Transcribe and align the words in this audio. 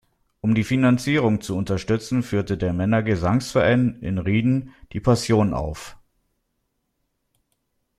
Um 0.39 0.55
die 0.55 0.63
Finanzierung 0.63 1.41
zu 1.41 1.55
unterstützen, 1.55 2.23
führte 2.23 2.57
der 2.57 2.73
Männergesangsverein 2.73 3.99
in 4.01 4.17
Rieden 4.17 4.73
die 4.93 4.99
Passion 4.99 5.53
auf. 5.53 5.95